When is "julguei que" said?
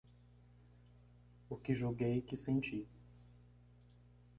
1.75-2.35